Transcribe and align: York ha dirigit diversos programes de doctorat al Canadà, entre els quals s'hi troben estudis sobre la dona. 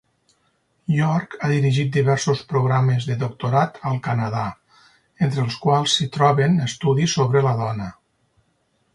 York 0.91 1.33
ha 1.39 1.49
dirigit 1.49 1.89
diversos 1.97 2.39
programes 2.53 3.05
de 3.09 3.17
doctorat 3.23 3.77
al 3.89 3.99
Canadà, 4.07 4.45
entre 5.27 5.43
els 5.43 5.57
quals 5.65 5.97
s'hi 5.99 6.07
troben 6.15 6.57
estudis 6.69 7.15
sobre 7.19 7.45
la 7.49 7.53
dona. 7.61 7.91